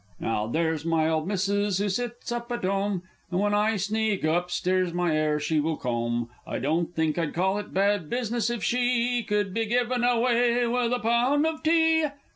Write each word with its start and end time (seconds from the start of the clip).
_)Now, 0.19 0.47
there's 0.47 0.83
my 0.83 1.07
old 1.07 1.27
Missus 1.27 1.77
who 1.77 1.87
sits 1.87 2.31
up 2.31 2.51
at 2.51 2.65
'ome 2.65 3.03
And 3.29 3.39
when 3.39 3.53
I 3.53 3.75
sneak 3.75 4.25
up 4.25 4.49
stairs 4.49 4.95
my 4.95 5.15
'air 5.15 5.39
she 5.39 5.59
will 5.59 5.77
comb, 5.77 6.27
I 6.43 6.57
don't 6.57 6.91
think 6.95 7.19
I'd 7.19 7.35
call 7.35 7.59
it 7.59 7.71
bad 7.71 8.09
business 8.09 8.49
if 8.49 8.63
she 8.63 9.21
Could 9.23 9.53
be 9.53 9.67
given 9.67 10.03
away 10.03 10.65
with 10.65 10.91
a 10.91 10.99
Pound 10.99 11.45
of 11.45 11.61
Tea! 11.61 12.05